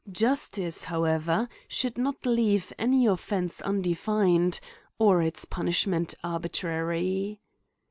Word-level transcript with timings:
Justice, 0.11 0.85
however, 0.85 1.47
should 1.67 1.95
not 1.95 2.25
leave 2.25 2.73
any 2.79 3.05
offence 3.05 3.61
undefined, 3.61 4.59
or 4.97 5.21
its 5.21 5.45
punishment 5.45 6.15
arbitrary. 6.23 7.39